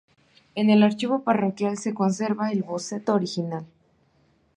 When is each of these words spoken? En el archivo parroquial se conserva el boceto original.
En 0.55 0.71
el 0.71 0.81
archivo 0.81 1.21
parroquial 1.23 1.77
se 1.77 1.93
conserva 1.93 2.51
el 2.51 2.63
boceto 2.63 3.13
original. 3.13 3.67